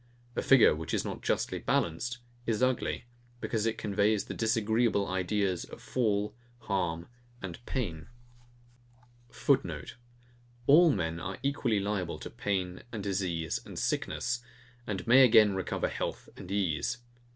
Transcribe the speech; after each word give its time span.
A 0.35 0.41
figure, 0.41 0.73
which 0.75 0.95
is 0.95 1.05
not 1.05 1.21
justly 1.21 1.59
balanced, 1.59 2.17
is 2.47 2.63
ugly; 2.63 3.05
because 3.39 3.67
it 3.67 3.77
conveys 3.77 4.25
the 4.25 4.33
disagreeable 4.33 5.07
ideas 5.07 5.63
of 5.63 5.79
fall, 5.79 6.33
harm, 6.61 7.07
and 7.39 7.63
pain. 7.67 8.07
[Footenote: 9.29 9.97
All 10.65 10.89
men 10.91 11.19
are 11.19 11.37
equally 11.43 11.79
liable 11.79 12.17
to 12.17 12.31
pain 12.31 12.81
and 12.91 13.03
disease 13.03 13.59
and 13.63 13.77
sickness; 13.77 14.41
and 14.87 15.05
may 15.05 15.23
again 15.23 15.53
recover 15.53 15.87
health 15.87 16.29
and 16.35 16.49
ease. 16.51 16.97